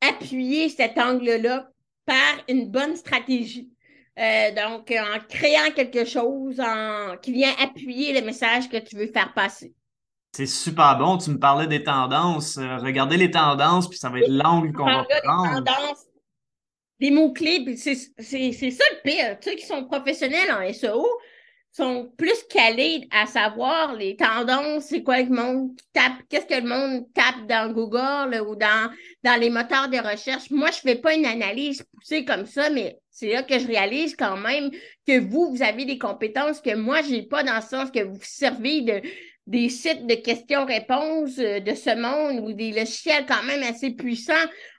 [0.00, 1.70] appuyer cet angle-là
[2.06, 3.72] par une bonne stratégie?
[4.18, 9.06] Euh, donc, en créant quelque chose en, qui vient appuyer le message que tu veux
[9.06, 9.74] faire passer.
[10.32, 11.16] C'est super bon.
[11.18, 12.58] Tu me parlais des tendances.
[12.58, 15.64] Euh, regardez les tendances, puis ça va être l'angle qu'on va prendre.
[15.64, 16.06] Tendances,
[17.02, 19.36] des mots-clés, c'est ça le pire.
[19.40, 21.04] Ceux qui sont professionnels en SEO,
[21.72, 26.68] sont plus calés à savoir les tendances, c'est quoi le monde tape, qu'est-ce que le
[26.68, 28.90] monde tape dans Google ou dans,
[29.24, 30.50] dans les moteurs de recherche.
[30.50, 34.14] Moi, je fais pas une analyse poussée comme ça, mais c'est là que je réalise
[34.16, 34.70] quand même
[35.06, 38.20] que vous, vous avez des compétences que moi, j'ai pas dans le sens que vous
[38.20, 39.00] servez de,
[39.46, 44.32] des sites de questions-réponses euh, de ce monde ou des logiciels quand même assez puissants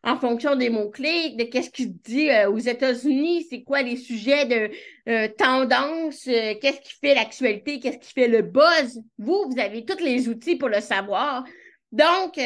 [0.04, 3.97] en fonction des mots-clés, de qu'est-ce qui se dit euh, aux États-Unis, c'est quoi les
[3.97, 4.69] sujets de
[5.10, 9.02] euh, tendance, qu'est-ce qui fait l'actualité, qu'est-ce qui fait le buzz?
[9.17, 11.43] Vous, vous avez tous les outils pour le savoir.
[11.91, 12.39] Donc,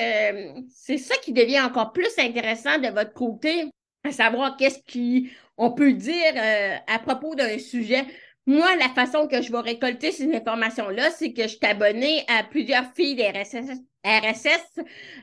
[0.70, 3.64] c'est ça qui devient encore plus intéressant de votre côté,
[4.04, 4.80] à savoir qu'est-ce
[5.58, 6.34] qu'on peut dire
[6.86, 8.04] à propos d'un sujet.
[8.48, 12.46] Moi, la façon que je vais récolter ces informations-là, c'est que je suis abonnée à
[12.46, 13.82] plusieurs filles RSS.
[14.06, 14.80] RSS.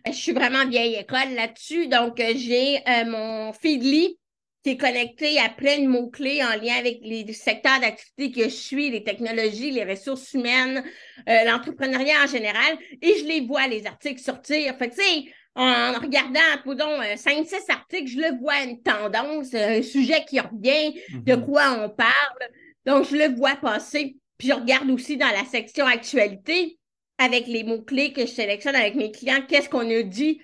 [0.06, 1.88] Je suis vraiment vieille école là-dessus.
[1.88, 4.18] Donc, euh, j'ai euh, mon Feedly
[4.62, 8.54] qui est connecté à plein de mots-clés en lien avec les secteurs d'activité que je
[8.54, 10.84] suis, les technologies, les ressources humaines,
[11.26, 12.76] euh, l'entrepreneuriat en général.
[13.00, 14.76] Et je les vois, les articles sortir.
[14.76, 19.82] Fait que, tu sais, en regardant, poudon, 5-6 articles, je le vois une tendance, un
[19.82, 21.44] sujet qui revient, de mm-hmm.
[21.44, 22.50] quoi on parle.
[22.86, 24.16] Donc, je le vois passer.
[24.38, 26.78] Puis je regarde aussi dans la section actualité
[27.18, 30.40] avec les mots-clés que je sélectionne avec mes clients, qu'est-ce qu'on a dit?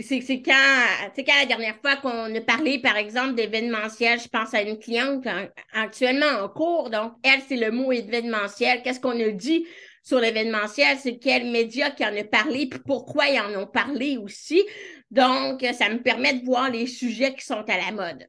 [0.00, 4.62] C'est quand, quand la dernière fois qu'on a parlé, par exemple, d'événementiel, je pense à
[4.62, 5.26] une cliente
[5.72, 6.88] actuellement en cours.
[6.90, 8.82] Donc, elle, c'est le mot événementiel.
[8.82, 9.66] Qu'est-ce qu'on a dit
[10.02, 10.96] sur l'événementiel?
[10.98, 14.64] C'est quel média qui en a parlé, puis pourquoi ils en ont parlé aussi.
[15.10, 18.26] Donc, ça me permet de voir les sujets qui sont à la mode.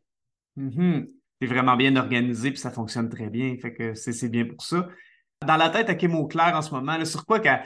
[1.45, 3.56] Mm-hmm vraiment bien organisé puis ça fonctionne très bien.
[3.62, 4.88] Fait que c'est bien pour ça.
[5.45, 7.63] Dans la tête à Kim Auclair en ce moment, sur quoi qu'elle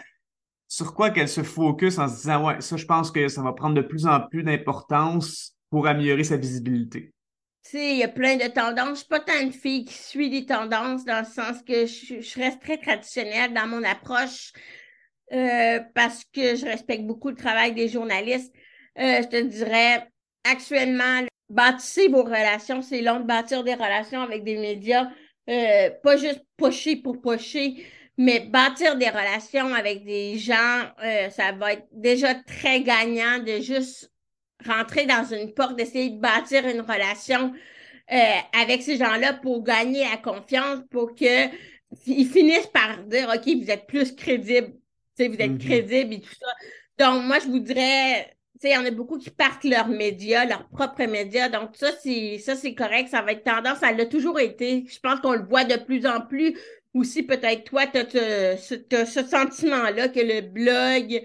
[0.67, 3.53] sur quoi qu'elle se focus en se disant Ouais, ça, je pense que ça va
[3.53, 7.13] prendre de plus en plus d'importance pour améliorer sa visibilité?
[7.63, 8.89] Tu sais, il y a plein de tendances.
[8.89, 12.39] Je suis pas tant une fille qui suit des tendances dans le sens que je,
[12.39, 14.53] reste très traditionnelle dans mon approche
[15.33, 18.53] euh, parce que je respecte beaucoup le travail des journalistes.
[18.97, 20.07] Euh, je te dirais,
[20.45, 22.81] actuellement, bâtissez vos relations.
[22.81, 25.09] C'est long de bâtir des relations avec des médias,
[25.49, 27.85] euh, pas juste pocher pour pocher,
[28.17, 33.61] mais bâtir des relations avec des gens, euh, ça va être déjà très gagnant de
[33.61, 34.11] juste
[34.65, 37.53] rentrer dans une porte, d'essayer de bâtir une relation
[38.11, 41.47] euh, avec ces gens-là pour gagner la confiance, pour que
[42.05, 44.73] ils finissent par dire OK, vous êtes plus crédible,
[45.17, 45.57] vous êtes mm-hmm.
[45.57, 46.47] crédible et tout ça.
[46.97, 50.67] Donc, moi, je vous dirais, il y en a beaucoup qui partent leurs médias, leurs
[50.69, 51.49] propres médias.
[51.49, 53.09] Donc, ça, c'est ça, c'est correct.
[53.09, 53.79] Ça va être tendance.
[53.79, 54.85] Ça l'a toujours été.
[54.87, 56.57] Je pense qu'on le voit de plus en plus.
[56.93, 61.21] Aussi, peut-être toi, tu as, ce sentiment-là que le blog,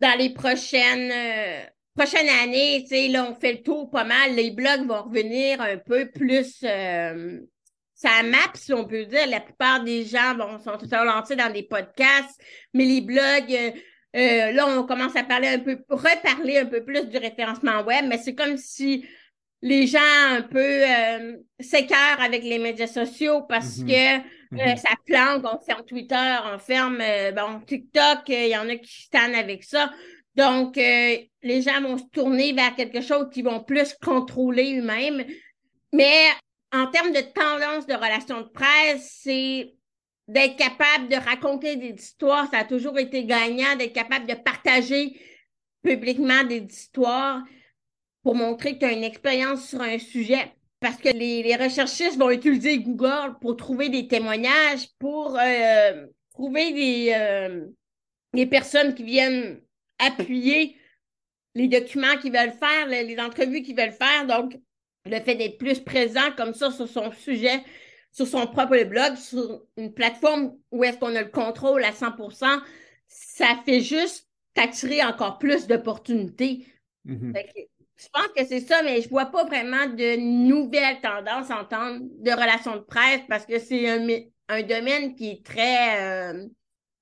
[0.00, 1.64] dans les prochaines, euh,
[1.96, 4.34] prochaines années, là, on fait le tour pas mal.
[4.34, 6.58] Les blogs vont revenir un peu plus.
[6.64, 7.40] Euh,
[7.94, 9.26] ça map, si on peut dire.
[9.26, 12.40] La plupart des gens bon, sont lancés dans des podcasts,
[12.72, 13.74] mais les blogs,
[14.16, 17.82] euh, euh, là, on commence à parler un peu, reparler un peu plus du référencement
[17.82, 19.04] web, mais c'est comme si
[19.62, 19.98] les gens
[20.30, 23.86] un peu euh, s'écœurent avec les médias sociaux parce mm-hmm.
[23.86, 24.76] que euh, mm-hmm.
[24.78, 27.02] ça planque, on ferme Twitter, on ferme
[27.36, 29.92] bon TikTok, il y en a qui stannent avec ça.
[30.34, 35.24] Donc, les gens vont se tourner vers quelque chose qui vont plus contrôler eux-mêmes.
[35.92, 36.28] Mais
[36.72, 39.74] en termes de tendance de relations de presse, c'est
[40.30, 45.20] d'être capable de raconter des histoires, ça a toujours été gagnant, d'être capable de partager
[45.82, 47.42] publiquement des histoires
[48.22, 50.52] pour montrer que tu as une expérience sur un sujet.
[50.78, 57.12] Parce que les, recherchistes vont utiliser Google pour trouver des témoignages, pour euh, trouver des,
[57.14, 57.66] euh,
[58.32, 59.60] des personnes qui viennent
[59.98, 60.76] appuyer
[61.56, 64.26] les documents qu'ils veulent faire, les, les entrevues qu'ils veulent faire.
[64.26, 64.56] Donc,
[65.06, 67.62] le fait d'être plus présent comme ça sur son sujet,
[68.12, 72.60] sur son propre blog, sur une plateforme où est-ce qu'on a le contrôle à 100%
[73.10, 76.66] ça fait juste t'attirer encore plus d'opportunités.
[77.06, 77.34] Mm-hmm.
[77.96, 81.98] Je pense que c'est ça, mais je vois pas vraiment de nouvelles tendances en temps
[82.00, 84.06] de relations de presse parce que c'est un,
[84.48, 86.46] un, domaine qui est très euh,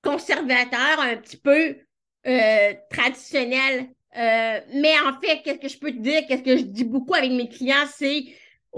[0.03, 1.77] conservateur, un petit peu
[2.27, 3.90] euh, traditionnel.
[4.16, 7.14] Euh, mais en fait, qu'est-ce que je peux te dire, qu'est-ce que je dis beaucoup
[7.14, 8.25] avec mes clients, c'est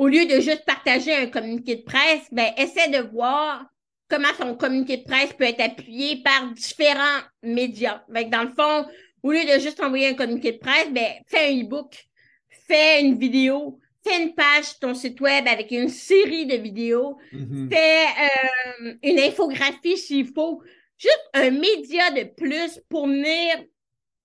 [0.01, 3.67] au lieu de juste partager un communiqué de presse, ben, essaie de voir
[4.09, 8.03] comment son communiqué de presse peut être appuyé par différents médias.
[8.09, 8.91] dans le fond,
[9.23, 12.03] au lieu de juste envoyer un communiqué de presse, ben, fais un e-book,
[12.49, 17.19] fais une vidéo, fais une page sur ton site web avec une série de vidéos,
[17.35, 17.71] mm-hmm.
[17.71, 20.63] fais euh, une infographie s'il faut,
[20.97, 23.67] juste un média de plus pour venir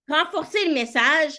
[0.08, 1.34] renforcer le message,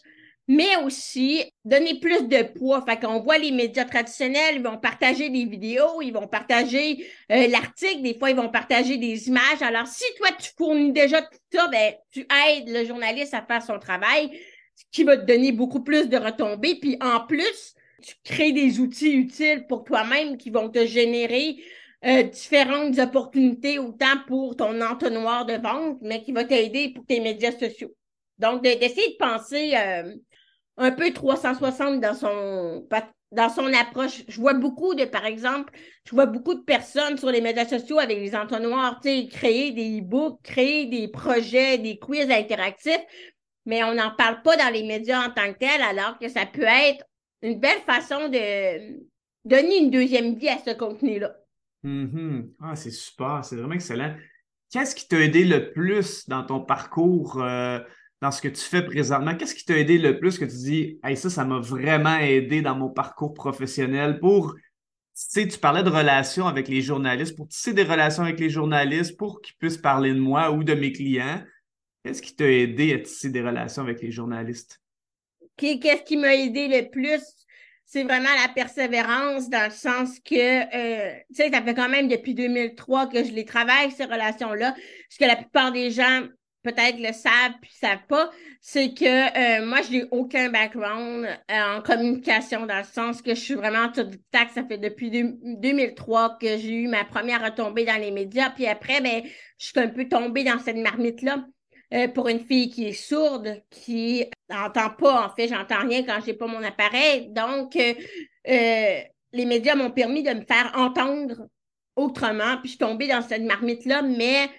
[0.48, 2.85] mais aussi donner plus de poids.
[2.87, 7.48] Fait qu'on voit les médias traditionnels, ils vont partager des vidéos, ils vont partager euh,
[7.48, 9.62] l'article, des fois ils vont partager des images.
[9.62, 13.62] Alors, si toi, tu fournis déjà tout ça, ben, tu aides le journaliste à faire
[13.62, 14.30] son travail,
[14.74, 16.78] ce qui va te donner beaucoup plus de retombées.
[16.80, 21.56] Puis en plus, tu crées des outils utiles pour toi-même qui vont te générer
[22.04, 27.20] euh, différentes opportunités, autant pour ton entonnoir de vente, mais qui va t'aider pour tes
[27.20, 27.92] médias sociaux.
[28.38, 30.14] Donc, d'essayer de penser euh,
[30.76, 32.86] un peu 360 dans son,
[33.32, 34.22] dans son approche.
[34.28, 35.72] Je vois beaucoup de, par exemple,
[36.04, 39.72] je vois beaucoup de personnes sur les médias sociaux avec des entonnoirs, tu sais, créer
[39.72, 43.04] des e-books, créer des projets, des quiz interactifs,
[43.64, 46.46] mais on n'en parle pas dans les médias en tant que tel, alors que ça
[46.46, 47.04] peut être
[47.42, 48.98] une belle façon de
[49.44, 51.37] donner une deuxième vie à ce contenu-là.
[51.85, 52.50] Mm-hmm.
[52.62, 54.14] Ah, c'est super, c'est vraiment excellent.
[54.70, 57.40] Qu'est-ce qui t'a aidé le plus dans ton parcours?
[57.40, 57.79] Euh,
[58.23, 61.00] dans ce que tu fais présentement, qu'est-ce qui t'a aidé le plus que tu dis,
[61.17, 64.62] ça, ça m'a vraiment aidé dans mon parcours professionnel pour, tu
[65.12, 69.17] sais, tu parlais de relations avec les journalistes, pour tisser des relations avec les journalistes,
[69.17, 71.42] pour qu'ils puissent parler de moi ou de mes clients.
[72.04, 74.81] Qu'est-ce qui t'a aidé à tisser des relations avec les journalistes?
[75.56, 77.23] Qu'est-ce qui m'a aidé le plus?
[77.87, 82.08] c'est vraiment la persévérance dans le sens que, euh, tu sais, ça fait quand même
[82.08, 84.75] depuis 2003 que je les travaille, ces relations-là.
[85.08, 86.23] Ce que la plupart des gens
[86.67, 91.77] peut-être le savent puis savent pas, c'est que euh, moi, je n'ai aucun background euh,
[91.77, 94.52] en communication dans le sens que je suis vraiment autodidacte.
[94.54, 98.50] Ça fait depuis 2003 que j'ai eu ma première retombée dans les médias.
[98.50, 99.23] Puis après, ben,
[99.58, 101.44] je suis un peu tombée dans cette marmite-là.
[101.94, 106.19] Euh, pour une fille qui est sourde, qui n'entend pas, en fait, j'entends rien quand
[106.27, 107.29] j'ai pas mon appareil.
[107.31, 107.79] Donc,
[108.44, 111.46] les médias m'ont permis de me faire entendre
[111.94, 114.50] autrement, puis je suis tombée dans cette marmite-là, mais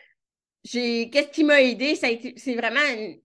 [0.72, 2.80] qu'est-ce qui m'a aidé, c'est vraiment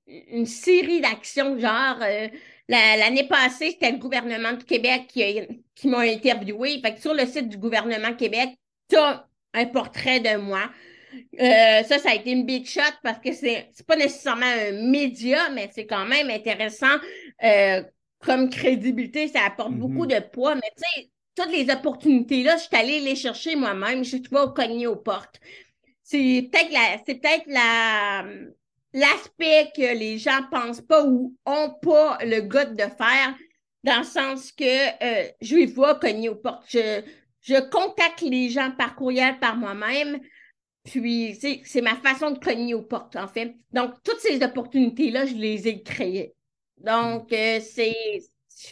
[0.07, 2.29] une, série d'actions, genre euh,
[2.69, 5.41] l'année passée, c'était le gouvernement de Québec qui,
[5.75, 6.81] qui m'a interviewé.
[6.81, 8.51] Fait que sur le site du gouvernement Québec,
[8.89, 10.71] tu as un portrait de moi.
[11.41, 15.51] Euh, ça, ça a été une big shot parce que c'est pas nécessairement un média,
[15.51, 16.97] mais c'est quand même intéressant
[17.45, 17.83] euh,
[18.21, 19.29] comme crédibilité.
[19.29, 19.79] Ça apporte mm-hmm.
[19.79, 20.55] beaucoup de poids.
[20.55, 24.05] Mais tu sais, toutes les opportunités-là, je suis allée les chercher moi-même.
[24.05, 25.41] Je suis pas cogner aux portes
[26.13, 28.25] c'est peut-être la, c'est peut-être la,
[28.93, 33.35] l'aspect que les gens pensent pas ou ont pas le goût de faire,
[33.83, 36.65] dans le sens que euh, je vais voir cogner aux portes.
[36.69, 37.03] Je,
[37.41, 40.21] je contacte les gens par courriel par moi-même.
[40.85, 43.55] Puis, c'est ma façon de cogner aux portes, en fait.
[43.73, 46.35] Donc, toutes ces opportunités-là, je les ai créées.
[46.77, 47.97] Donc, euh, c'est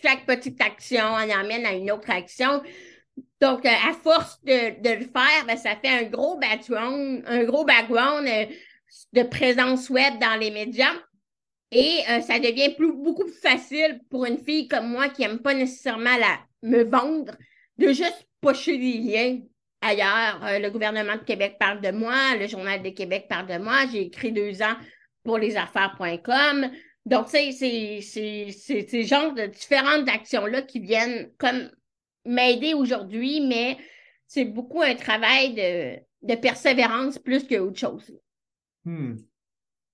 [0.02, 2.62] chaque petite action, on amène à une autre action.
[3.40, 7.44] Donc, euh, à force de, de le faire, ben, ça fait un gros background, un
[7.44, 8.46] gros background euh,
[9.12, 10.94] de présence web dans les médias.
[11.72, 15.38] Et euh, ça devient plus, beaucoup plus facile pour une fille comme moi qui n'aime
[15.38, 17.32] pas nécessairement la, me vendre,
[17.78, 19.38] de juste pocher des liens
[19.80, 20.60] ailleurs.
[20.60, 23.86] le gouvernement de Québec parle de moi, le Journal de Québec parle de moi.
[23.90, 24.76] J'ai écrit deux ans
[25.24, 26.70] pour lesaffaires.com.
[27.06, 31.70] Donc, c'est ces genres de différentes actions-là qui viennent comme
[32.24, 33.78] m'aider aujourd'hui, mais
[34.26, 38.12] c'est beaucoup un travail de, persévérance plus qu'autre chose.
[38.84, 39.16] Hmm.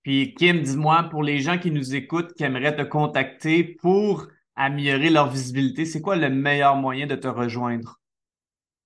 [0.02, 5.10] Puis Kim, dis-moi, pour les gens qui nous écoutent, qui aimeraient te contacter pour améliorer
[5.10, 8.00] leur visibilité, c'est quoi le meilleur moyen de te rejoindre?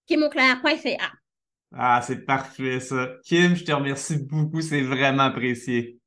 [0.07, 1.13] KimAuclair.ca.
[1.73, 3.09] Ah, c'est parfait ça.
[3.25, 5.99] Kim, je te remercie beaucoup, c'est vraiment apprécié.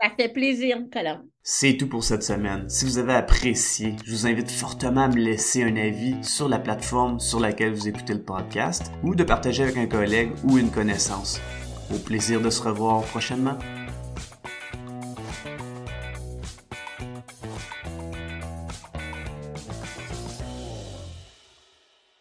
[0.00, 1.22] Ça fait plaisir, Nicolas.
[1.42, 2.68] C'est tout pour cette semaine.
[2.68, 6.58] Si vous avez apprécié, je vous invite fortement à me laisser un avis sur la
[6.58, 10.70] plateforme sur laquelle vous écoutez le podcast ou de partager avec un collègue ou une
[10.70, 11.40] connaissance.
[11.94, 13.56] Au plaisir de se revoir prochainement.